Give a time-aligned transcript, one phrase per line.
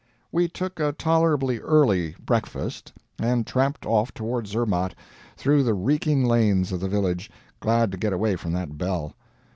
[0.31, 4.95] We took a tolerably early breakfast, and tramped off toward Zermatt
[5.37, 9.13] through the reeking lanes of the village, glad to get away from that bell.